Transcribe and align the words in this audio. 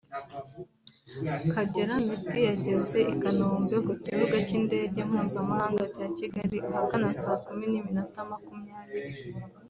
Kagere 1.53 1.93
Meddie 2.05 2.47
yageze 2.49 2.99
i 3.13 3.15
Kanombe 3.21 3.77
ku 3.87 3.93
kibuga 4.03 4.37
cy’indege 4.47 4.99
mpuzamahanga 5.09 5.83
cya 5.95 6.07
Kigali 6.17 6.57
ahagana 6.69 7.09
saa 7.21 7.39
kumi 7.45 7.65
n’iminota 7.71 8.19
makumyabiri 8.31 9.13